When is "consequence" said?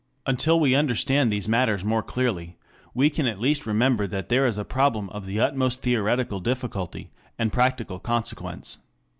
7.99-8.79